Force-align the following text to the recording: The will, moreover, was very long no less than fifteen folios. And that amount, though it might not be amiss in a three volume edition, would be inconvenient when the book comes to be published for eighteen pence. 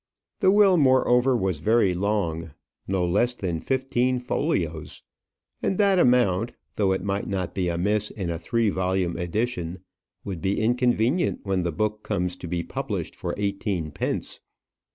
The 0.39 0.49
will, 0.49 0.77
moreover, 0.77 1.37
was 1.37 1.59
very 1.59 1.93
long 1.93 2.53
no 2.87 3.05
less 3.05 3.35
than 3.35 3.61
fifteen 3.61 4.17
folios. 4.19 5.03
And 5.61 5.77
that 5.77 5.99
amount, 5.99 6.53
though 6.75 6.91
it 6.91 7.03
might 7.03 7.27
not 7.27 7.53
be 7.53 7.67
amiss 7.69 8.09
in 8.09 8.31
a 8.31 8.39
three 8.39 8.71
volume 8.71 9.15
edition, 9.15 9.81
would 10.25 10.41
be 10.41 10.59
inconvenient 10.59 11.41
when 11.43 11.61
the 11.61 11.71
book 11.71 12.01
comes 12.01 12.35
to 12.37 12.47
be 12.47 12.63
published 12.63 13.15
for 13.15 13.35
eighteen 13.37 13.91
pence. 13.91 14.39